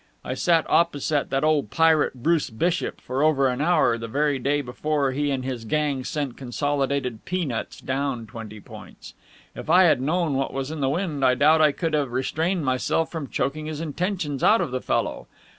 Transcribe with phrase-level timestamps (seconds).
[0.25, 4.61] I sat opposite that old pirate, Bruce Bishop, for over an hour the very day
[4.61, 9.13] before he and his gang sent Consolidated Pea Nuts down twenty points!
[9.55, 12.11] If I had known what was in the wind, I doubt if I could have
[12.11, 15.27] restrained myself from choking his intentions out of the fellow.